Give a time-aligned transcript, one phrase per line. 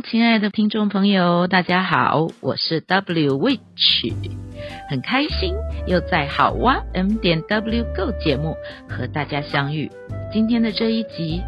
[0.00, 4.12] 亲爱的听众朋友，大家好，我是 W Witch，
[4.88, 5.54] 很开心
[5.86, 8.56] 又在好哇 M 点 W Go 节目
[8.88, 9.90] 和大家相遇。
[10.32, 11.42] 今天的这一集，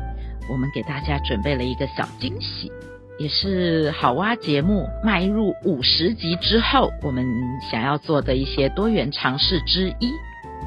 [0.50, 2.70] 我们给大家准备了一个小惊喜，
[3.18, 7.24] 也是好哇节目迈入五十集之后，我们
[7.70, 10.12] 想要做的一些多元尝试之一。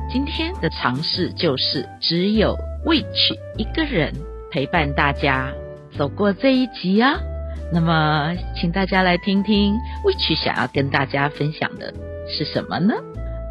[0.10, 4.12] 今天的尝试就是只有 Witch 一个人
[4.52, 5.54] 陪伴大家。
[5.98, 7.20] 走过这一集啊，
[7.72, 11.94] 那么请大家来听听 Witch 想要跟大家分享的
[12.30, 12.94] 是什么呢？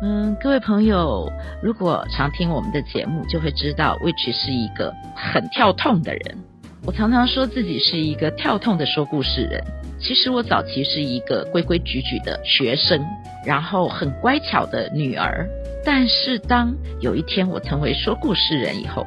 [0.03, 1.31] 嗯，各位朋友，
[1.62, 6.39] 如果常听我们的节目，就会知道 Witch 是一个很跳痛的人。
[6.84, 9.62] 我常常说自己是一个跳痛的说故事人。
[9.98, 13.05] 其实我早期是一个规规矩矩的学生，
[13.44, 15.47] 然后很乖巧的女儿。
[15.84, 19.06] 但是当有一天我成为说故事人以后，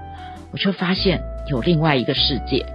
[0.51, 2.65] 我就发现有另外一个世界。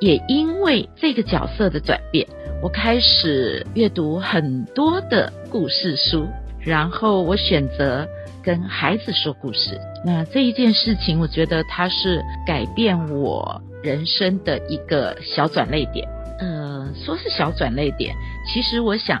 [0.00, 2.26] 也因为这个角色的转变，
[2.62, 6.26] 我开始阅读很多的故事书，
[6.60, 8.06] 然后我选择
[8.42, 9.80] 跟孩子说故事。
[10.04, 16.08] 那这一件事情，我觉得它是改变我人生的一个小转捩点。
[16.38, 18.14] 呃，说是小转捩点，
[18.46, 19.20] 其实我想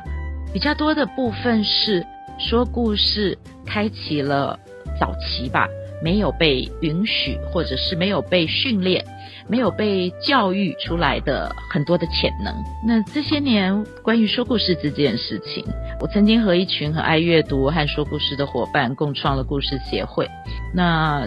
[0.52, 2.06] 比较多的部分是
[2.38, 4.56] 说故事开启了
[5.00, 5.66] 早期吧，
[6.02, 9.04] 没有被允许，或者是没有被训练。
[9.50, 12.54] 没有被教育出来的很多的潜能。
[12.86, 15.64] 那这些年，关于说故事这件事情，
[16.00, 20.28] 我曾经和一群很爱阅读和说故事的伙伴共创了故事协会。
[20.74, 21.26] 那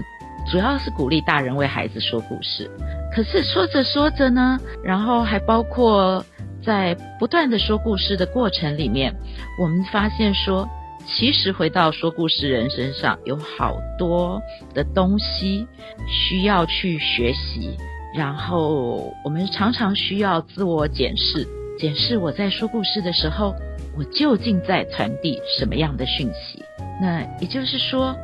[0.51, 2.69] 主要是鼓励大人为孩子说故事。
[3.11, 6.23] 可是说着说着呢，然后还包括
[6.63, 9.11] 在不断的说故事的过程里面，
[9.59, 10.69] 我们发现说，
[11.05, 14.41] 其实回到说故事人身上，有好多
[14.73, 15.67] 的东西
[16.07, 17.77] 需要去学习。
[18.13, 21.47] 然后我们常常需要自我检视，
[21.77, 23.55] 检视我在说故事的时候，
[23.97, 26.61] 我究竟在传递什么样的讯息？
[27.01, 28.15] 那也就是说，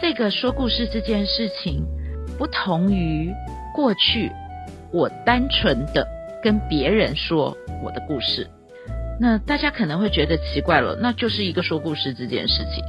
[0.00, 1.82] 这个说故事这件事情，
[2.36, 3.32] 不同于
[3.74, 4.30] 过去
[4.92, 6.06] 我单纯的
[6.42, 8.46] 跟别人说我的故事。
[9.20, 12.82] 那大家可能会觉得奇怪了，那就是一个说故事这件事情。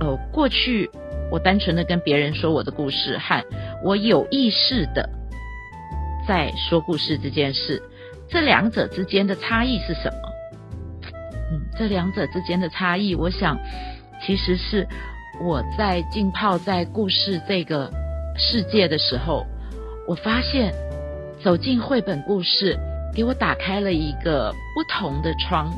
[0.00, 0.90] 呃，过去
[1.30, 3.44] 我单纯的跟别人说我的故事，和
[3.84, 5.08] 我有意识的。
[6.26, 7.82] 在说故事这件事，
[8.30, 11.12] 这两者之间的差异是什么？
[11.52, 13.58] 嗯，这两者之间的差异，我想
[14.24, 14.88] 其实是
[15.42, 17.92] 我在浸泡在故事这个
[18.38, 19.44] 世界的时候，
[20.08, 20.72] 我发现
[21.42, 22.78] 走进绘本故事，
[23.14, 25.72] 给我打开了一个不同的窗。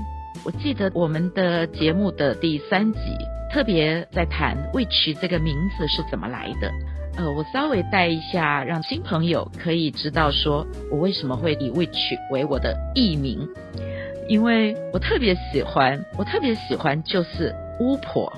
[0.45, 2.99] 我记得我们的节目的第三集，
[3.53, 6.73] 特别在谈 Witch 这个名字是怎么来的。
[7.19, 13.49] 呃，我稍微带一下，让新朋友可以知道，说我为什么会以 Witch 为我的艺名，
[14.29, 18.33] 因为我特别喜欢，我特别喜欢就是巫婆，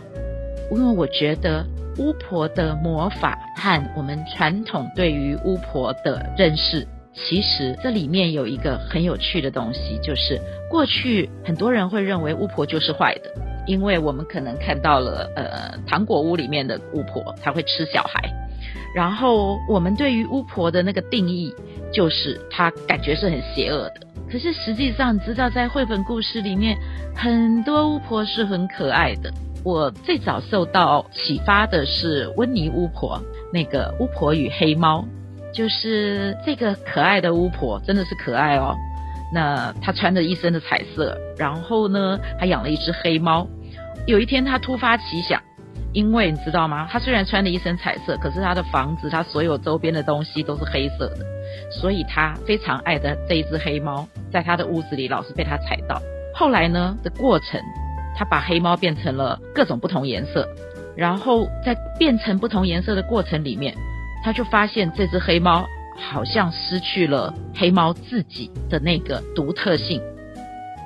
[0.73, 1.65] 因为我觉得
[1.99, 13.33] 巫婆的魔法和我们传统对于巫婆的认识，其实这里面有一个很有趣的东西，就是过去很多人会认为巫婆就是坏的，
[13.67, 18.23] 因为我们可能看到了呃糖果屋里面的巫婆，她会吃小孩。
[18.95, 21.53] 然后我们对于巫婆的那个定义，
[21.93, 24.01] 就是她感觉是很邪恶的。
[24.31, 26.77] 可是实际上，知道在绘本故事里面，
[27.15, 29.33] 很多巫婆是很可爱的。
[29.65, 33.21] 我最早受到启发的是温妮巫婆，
[33.53, 35.05] 那个巫婆与黑猫，
[35.53, 38.77] 就是这个可爱的巫婆，真的是可爱哦。
[39.33, 43.47] 那她穿着一身的彩色，然后呢，还养了一只黑猫。
[44.06, 45.41] 有一天，她突发奇想。
[45.95, 46.87] 因为你知道吗？
[46.91, 51.25] 她虽然穿了一身彩色，可是她的房子，她所有周边的东西都是黑色的，
[51.81, 56.01] 所以她非常爱的这一只黑猫，在她的屋子里老是被她踩到。
[56.35, 57.59] 后来呢的过程，
[58.15, 60.47] 她把黑猫变成了各种不同颜色，
[60.94, 63.75] 然后在变成不同颜色的过程里面，
[64.23, 65.67] 他就发现这只黑猫
[65.97, 70.00] 好像失去了黑猫自己的那个独特性。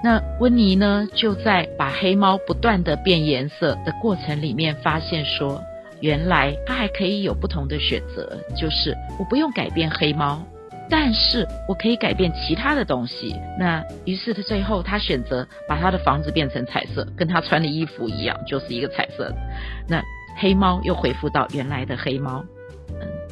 [0.05, 5.63] 那温妮呢，就在把黑猫不断的变颜色的过程里面，发现说，
[6.01, 10.43] 原来它还可以有不同的选择，就是我不用改变黑猫，
[10.91, 13.37] 但是我可以改变其他的东西。
[13.57, 19.37] 那于是他最后他选择把他的房子变成彩色，跟他穿的衣服一样，就是一个彩色的。
[19.89, 20.03] 那
[20.37, 22.45] 黑猫又恢复到原来的黑猫。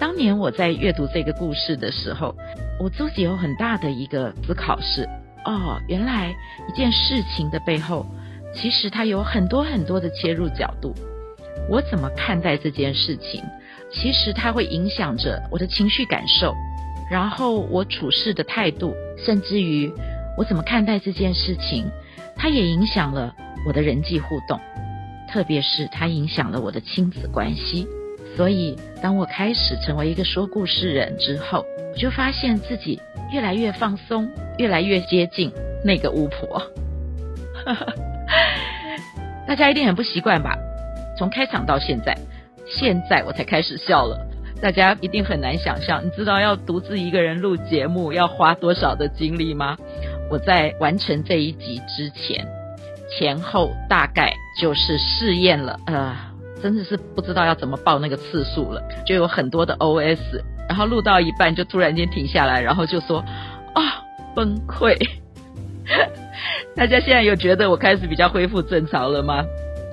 [0.00, 2.34] 当年我在阅读这个故事的时候，
[2.80, 5.06] 我自己有很大的一个思考是：
[5.44, 6.34] 哦，原来
[6.66, 8.06] 一件事情的背后，
[8.54, 10.94] 其实它有很多很多的切入角度。
[11.68, 13.44] 我怎么看待这件事情，
[13.92, 16.54] 其实它会影响着我的情绪感受。
[17.10, 19.92] 然后我处事的态度，甚至于
[20.38, 21.84] 我怎么看待这件事情，
[22.36, 23.34] 它也影响了
[23.66, 24.58] 我的人际互动，
[25.30, 27.86] 特别是它影响了我的亲子关系。
[28.36, 33.00] 所以，当我开始成为一个说故事人之后，我就发现自己
[33.32, 34.28] 越来越放松，
[34.58, 35.52] 越来越接近
[35.84, 36.62] 那个巫婆。
[39.46, 40.56] 大家一定很不习惯吧？
[41.18, 42.16] 从开场到现在，
[42.66, 44.18] 现在我才开始笑了。
[44.62, 49.76] 大家一定很难想象，你知道要独自一个人录节目要花多少的精力吗？
[50.30, 52.46] 我在完成这一集之前，
[53.10, 56.16] 前后大概就是试验了，呃，
[56.62, 60.18] 真的是不知道要怎么报那个次数了，就有很多的 OS，
[60.68, 63.18] 然后录到一半就突然间停下来，然后就说
[63.74, 63.82] 啊、哦、
[64.34, 64.96] 崩溃。
[66.76, 69.44] 大家现在有觉得我开始比较恢复正常了吗？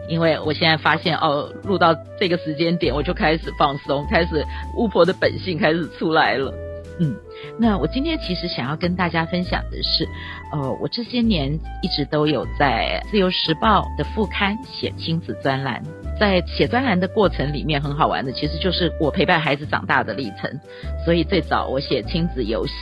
[0.10, 4.46] 因为我现在发现哦，录到这个时间点，我就开始放松，开始
[4.78, 6.54] 巫婆的本性开始出来了。
[7.00, 7.16] 嗯，
[7.60, 10.08] 那我今天其实想要跟大家分享的是，
[10.54, 15.84] 呃，我这些年一直都有在《自由时报》的副刊写亲子专栏，
[16.20, 20.60] 在写专栏的过程里面，很好玩的，其实就是我陪伴孩子长大的历程。
[21.06, 22.74] 所以最早我写亲子游戏，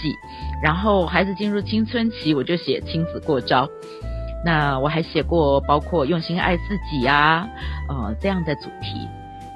[0.64, 3.70] 然后孩子进入青春期，我就写亲子过招。
[4.44, 7.48] 那我还写过包括用心爱自己啊，
[7.90, 9.08] 呃这样的主题。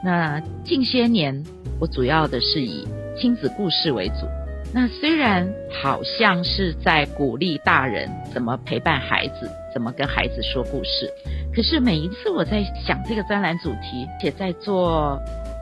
[0.03, 1.43] 那近些年
[1.79, 2.87] 我主要的是以
[3.19, 4.27] 亲子故事为主。
[4.71, 11.11] 那虽然好像是在鼓励大人怎么陪伴孩子，怎么跟孩子说故事，
[11.53, 15.19] 可是每一次我在想这个专栏主题，且在做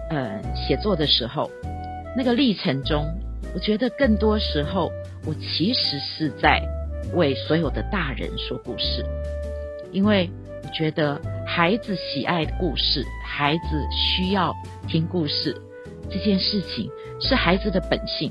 [0.09, 1.49] 呃写作的时候，
[2.15, 3.05] 那个历程中，
[3.53, 4.91] 我觉得更多时候
[5.25, 6.61] 我其实是在。
[7.13, 9.05] 为所有的大人说故事，
[9.93, 10.29] 因为
[10.61, 14.53] 我觉得孩子喜爱故事，孩子需要
[14.89, 15.55] 听故事，
[16.09, 16.89] 这件事情
[17.21, 18.29] 是孩子的本性。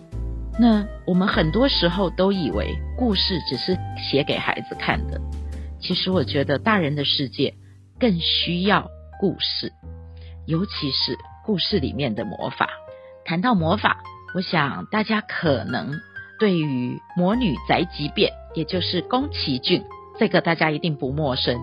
[0.58, 5.18] 那我们很多时候都以为故事只是写给孩子看的，
[5.86, 7.54] 其实我觉得大人的世界
[8.00, 8.90] 更需要
[9.20, 9.72] 故事，
[10.44, 12.68] 尤其是故事里面的魔法。
[13.24, 14.02] 谈到魔法，
[14.34, 15.92] 我想大家可能
[16.40, 18.32] 对于魔女宅急便。
[18.56, 19.84] 也就是宫崎骏，
[20.18, 21.60] 这个大家一定不陌生，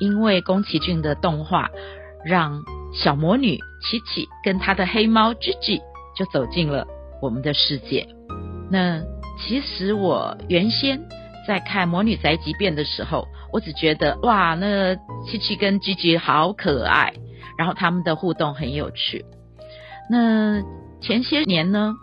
[0.00, 1.68] 因为宫崎骏的动画
[2.24, 5.80] 让小魔女琪琪跟她的黑猫 Gigi
[6.16, 6.88] 就走进了
[7.22, 8.08] 我们的世界。
[8.68, 9.00] 那
[9.38, 11.06] 其实我原先
[11.46, 17.12] 在看《魔女宅急便》的时候，我只觉得哇，那七七跟吉吉好可爱，
[17.58, 19.24] 然后他们的互动很有趣。
[20.10, 20.62] 那
[21.00, 21.94] 前些年呢，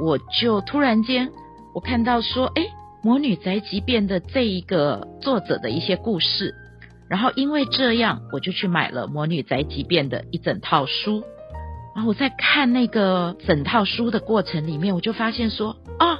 [0.00, 1.30] 我就突然间
[1.74, 2.62] 我看到说，哎。
[3.04, 6.54] 《魔女宅急便》的这一个作者的一些故事，
[7.10, 11.24] 然后因为这样，我就去买了《魔女宅急便》的一整套书。
[11.96, 16.16] 然后我在看那个整套书的过程里面，我就发现说，哦，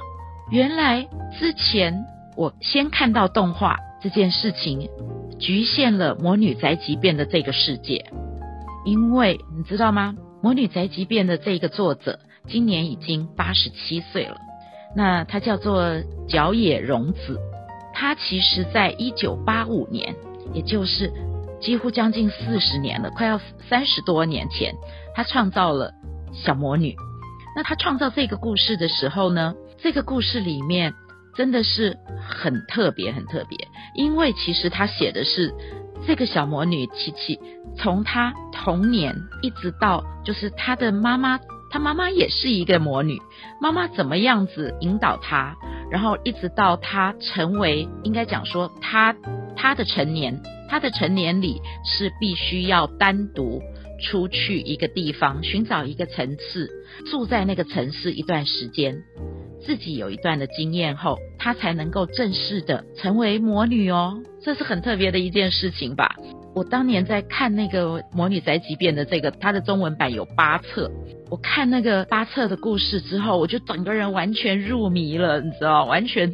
[0.51, 1.07] 原来
[1.39, 2.03] 之前
[2.35, 4.89] 我先看到动画这件事情，
[5.39, 8.11] 局限了《魔女宅急便》的这个世界。
[8.83, 10.13] 因为你知道吗，
[10.43, 14.35] 《魔女宅急便》的这个作者今年已经八十七岁了。
[14.93, 17.39] 那他叫做角野荣子，
[17.93, 20.13] 他其实在一九八五年，
[20.53, 21.09] 也就是
[21.61, 23.39] 几乎将近四十年了，快要
[23.69, 24.75] 三十多年前，
[25.15, 25.93] 他创造了
[26.33, 26.93] 小魔女。
[27.55, 30.93] 那他创造这个故事的时候呢，这个故事里面
[31.35, 31.97] 真的是
[32.27, 35.53] 很特别，很特别，因为其实他写的是
[36.05, 37.39] 这个小魔女琪琪，
[37.77, 41.39] 从她童年一直到就是她的妈妈。
[41.71, 43.19] 她妈妈也是一个魔女，
[43.59, 45.55] 妈妈怎么样子引导她，
[45.89, 49.15] 然后一直到她成为，应该讲说她
[49.55, 53.59] 她的成年，她的成年礼是必须要单独
[54.03, 56.69] 出去一个地方，寻找一个层次，
[57.09, 59.01] 住在那个城市一段时间，
[59.65, 66.15] 自己有一段的经验后，他才能够正式的成为魔女哦，这是很特别的一件事情吧。
[66.55, 70.91] 我当年在看那个《魔女宅急便》的这个，它的中文版有八册。
[71.31, 76.31] 我看那个八册的故事之后，我就整个人完全入迷了，你知道，完全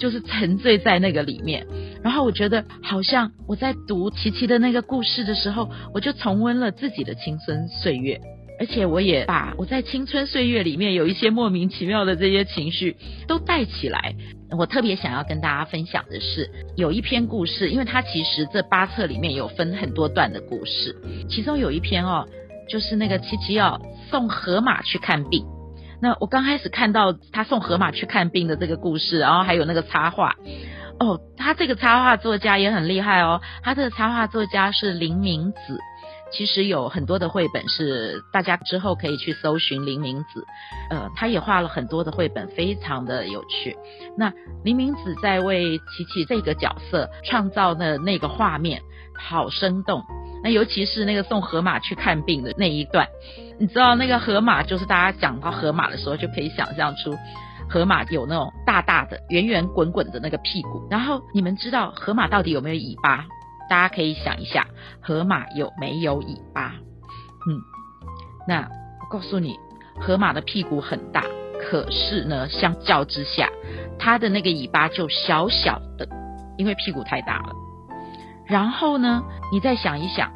[0.00, 1.64] 就是沉醉在那个里面。
[2.02, 8.20] 然后我觉得，好像我在读琪琪的那个故事的时候，我就重温了自己的青春岁月。
[8.60, 12.94] 而且我也把我在青春岁月里面有一些莫名其妙的这些情绪
[13.26, 14.14] 都带起来。
[14.50, 20.94] 我特别想要跟大家分享的是，有一篇故事，因为它其实这八册里面有分很多段的故事，
[21.28, 22.26] 其中有一篇哦，
[22.68, 25.44] 就是那个琪琪要送河马去看病。
[26.02, 30.34] 那我刚开始看到他送河马去看病的这个故事，然后还有那个插画，
[30.98, 35.78] 哦，他这个插画作家也很厉害哦，他这个插画作家是林明子。
[36.32, 40.46] 其实有很多的绘本是大家之后可以去搜寻林明子，
[40.90, 43.76] 呃，他也画了很多的绘本，非常的有趣。
[44.16, 44.32] 那
[44.64, 48.82] 林明子在为琪琪这个角色创造的那个画面，
[49.16, 50.04] 好生动。
[50.42, 53.06] 那尤其是那个送河马去看病的那一段，
[53.58, 57.14] 你知道那个河马，就是大家讲到河马的时候，就可以想象出
[57.68, 60.86] 河马有那种大大的、圆圆滚滚的那个屁股。
[60.88, 63.26] 然后你们知道河马到底有没有尾巴？
[63.70, 64.66] 大家可以想一下，
[65.00, 66.74] 河马有没有尾巴？
[67.46, 67.62] 嗯，
[68.48, 68.68] 那
[69.00, 69.54] 我告诉你，
[70.00, 71.22] 河马的屁股很大，
[71.62, 73.48] 可是呢，相较之下，
[73.96, 76.08] 它的那个尾巴就小小的，
[76.58, 77.52] 因为屁股太大了。
[78.44, 79.22] 然后呢，
[79.52, 80.32] 你再想一想，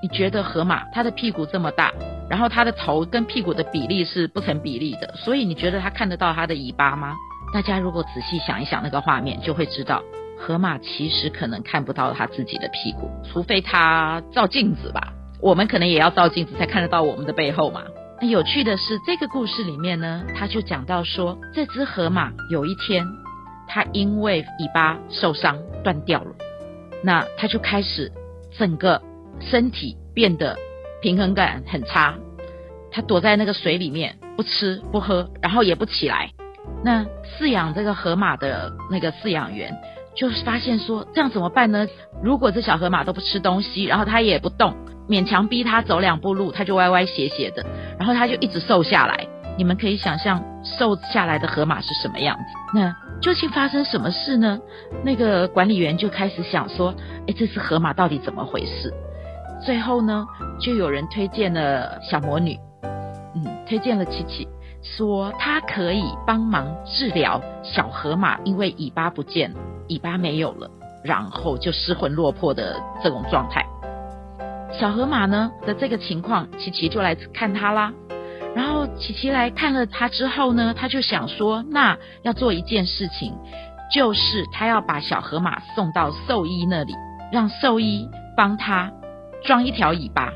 [0.00, 1.92] 你觉得河马它的屁股这么大，
[2.30, 7.16] 然后它的头跟屁股的比例是不成比例的，所以你觉得它看得到它的尾巴吗？
[7.52, 10.00] 大家如果仔细想一想那个画面，就会知道。
[10.38, 15.12] 河马其实可能看不到它自己的屁股，除非它照镜子吧。
[15.40, 17.82] 我们可能也要照镜子才看得到我们的背后嘛。
[18.20, 23.06] 那有趣的是，这个故事里面呢，他就讲到说，这只河马有一天，
[23.68, 26.34] 它因为尾巴受伤断掉了，
[27.02, 28.10] 那它就开始
[28.58, 29.02] 整个
[29.40, 30.56] 身体变得
[31.02, 32.14] 平衡感很差，
[32.90, 36.30] 它躲在那个水里面不吃不喝，然后也不起来。
[36.82, 37.04] 那
[37.38, 39.76] 饲养这个河马的那个饲养员。
[40.16, 41.86] 就是发现说，这样怎么办呢？
[42.22, 44.74] 如果这小河马都不吃东西，然后它也不动，
[45.08, 47.64] 勉强逼它走两步路，它就歪歪斜斜的，
[47.98, 49.26] 然后它就一直瘦下来。
[49.58, 52.42] 你们可以想象瘦下来的河马是什么样子？
[52.74, 54.58] 那究竟发生什么事呢？
[55.04, 56.94] 那个管理员就开始想说，
[57.26, 58.92] 哎，这只河马到底怎么回事？
[59.64, 60.26] 最后呢，
[60.60, 62.58] 就有人推荐了小魔女，
[63.34, 64.48] 嗯，推荐了琪琪。
[64.82, 69.58] 说他可以帮忙治疗小河马，因为尾巴不见了，
[69.88, 70.70] 尾巴没有了，
[71.04, 73.64] 然后就失魂落魄的这种状态。
[74.72, 77.92] 小河马呢的这个情况，琪琪就来看他啦。
[78.54, 83.34] 然后琪琪来看了他之后呢，他就想说，那要做一件事情，
[83.94, 86.94] 就是他要把小河马送到兽医那里，
[87.32, 88.92] 让兽医帮他
[89.44, 90.32] 装一条尾巴。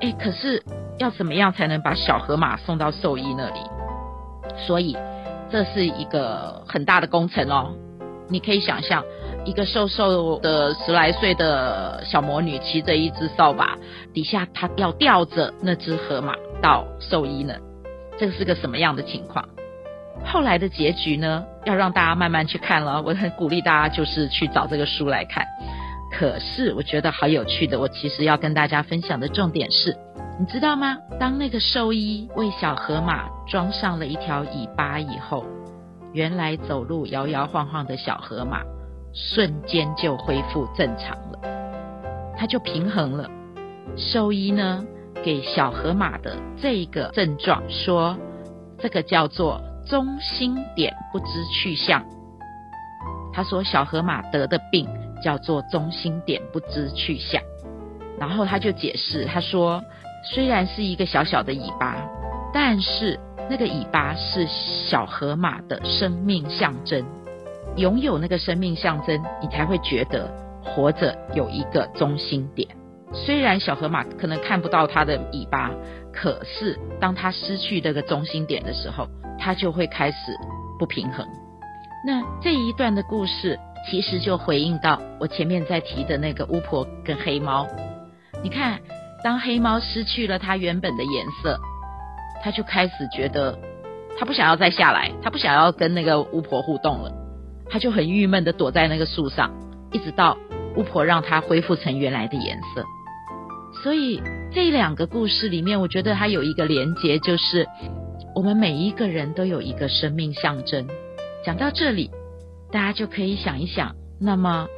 [0.00, 0.62] 哎，可是。
[0.98, 3.60] 要怎么样才能把小河马送到兽医那里？
[4.66, 4.96] 所以
[5.50, 7.74] 这是一个很大的工程哦。
[8.28, 9.04] 你可以想象，
[9.44, 13.76] 一个瘦瘦的十来岁的小魔女骑着一只扫把，
[14.12, 17.54] 底下她要吊着那只河马到兽医呢。
[18.18, 19.46] 这是个什么样的情况？
[20.24, 21.44] 后来的结局呢？
[21.66, 23.02] 要让大家慢慢去看了。
[23.02, 25.44] 我很鼓励大家就是去找这个书来看。
[26.10, 29.94] 可是我觉得好有趣的，我其实要跟大家分享的重点是。
[30.38, 30.96] 你知道吗？
[31.18, 35.44] 当那个兽医为小河马装上了一条尾巴以后，
[36.16, 38.62] 原来走路摇摇晃晃的小河马
[39.12, 41.38] 瞬间就恢复正常了，
[42.38, 43.28] 它就平衡了。
[43.98, 44.82] 兽医呢，
[45.22, 48.16] 给小河马的这个症状说，
[48.78, 52.02] 这个叫做中心点不知去向。
[53.34, 54.88] 他说小河马得的病
[55.22, 57.42] 叫做中心点不知去向，
[58.18, 59.82] 然后他就解释，他说。
[60.34, 61.94] 虽然是一个小小的尾巴，
[62.52, 67.04] 但是那个尾巴是小河马的生命象征。
[67.76, 72.68] 拥有那个生命象征，你才会觉得活着有一个中心点。
[73.12, 75.70] 虽然小河马可能看不到它的尾巴，
[76.12, 79.06] 可是当它失去这个中心点的时候，
[79.38, 80.16] 它就会开始
[80.78, 81.26] 不平衡。
[82.06, 83.58] 那这一段的故事，
[83.90, 87.66] 其实就回应到我前面在提的那个巫婆跟黑猫。
[88.42, 88.80] 你看。
[89.24, 91.58] 当黑猫失去了它原本的颜色，
[92.46, 93.58] 他就开始觉得
[94.16, 97.12] 他不想要再下来，他不想要跟那个巫婆互动了，
[97.68, 99.50] 他就很郁闷的躲在那个树上，
[99.90, 100.38] 一直到
[100.76, 102.84] 巫婆让他恢复成原来的颜色。
[103.82, 104.22] 所以
[104.52, 107.66] 这两个故事里面，我觉得它有一个连结，就是
[108.32, 110.86] 我们每一个人都有一个生命象征。
[111.44, 112.12] 讲到这里，
[112.70, 114.68] 大家就可以想一想，那么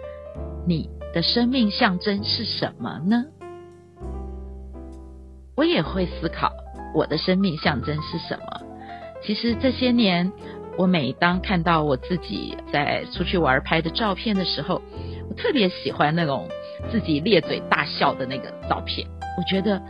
[0.66, 3.26] 你的生命象征是什么呢？
[5.54, 6.50] 我也会思考
[6.94, 8.60] 我的生命象征是什么。
[9.22, 10.32] 其实这些年，
[10.76, 14.80] 我每当看到我自己在出去玩拍的照片的时候，
[15.28, 16.48] 我特别喜欢那种
[16.90, 19.06] 自己咧嘴大笑的那个照片。
[19.36, 19.82] 我觉得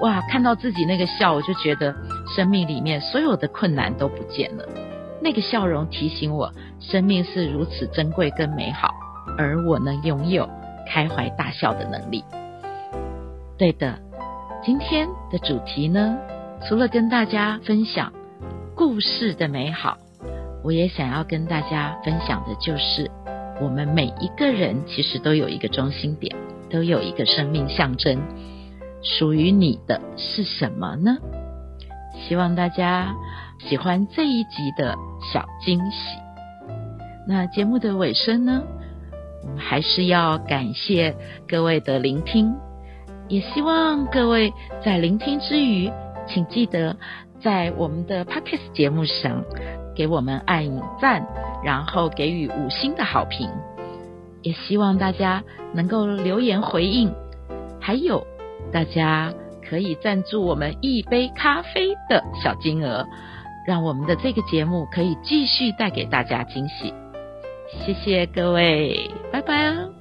[0.00, 1.94] 哇，看到自己那个笑，我就觉得
[2.34, 4.64] 生命里面所有的困难都不见了。
[5.20, 8.94] 那个笑容提醒我，生命是如此珍贵跟美好，
[9.36, 10.48] 而我能拥有
[10.88, 12.22] 开怀大笑的能力。
[13.58, 13.98] 对的，
[14.62, 16.16] 今天的主题呢，
[16.62, 18.12] 除了跟大家分享
[18.74, 19.98] 故事的美好，
[20.64, 23.10] 我也想要跟大家分享的就是，
[23.60, 26.34] 我们每一个人其实都有一个中心点，
[26.70, 28.20] 都有一个生命象征。
[29.02, 31.18] 属于你的是什么呢？
[32.26, 33.14] 希望大家
[33.60, 34.96] 喜欢这一集的
[35.32, 36.18] 小惊喜。
[37.28, 38.62] 那节目的尾声呢，
[39.44, 41.14] 我们还是要感谢
[41.46, 42.54] 各位的聆听，
[43.28, 44.52] 也希望各位
[44.84, 45.90] 在聆听之余，
[46.26, 46.96] 请记得
[47.40, 49.44] 在我们的 Podcast 节目上
[49.94, 50.64] 给我们按
[51.00, 51.26] 赞，
[51.64, 53.48] 然后给予五星的好评。
[54.42, 55.42] 也希望大家
[55.72, 57.12] 能够留言回应，
[57.80, 58.26] 还有。
[58.72, 59.32] 大家
[59.68, 63.06] 可以赞助我们一杯咖啡的小金额，
[63.66, 66.92] 让我们的这个节目可以继续带给大家惊喜。
[67.84, 69.95] 谢谢各位，拜拜啊！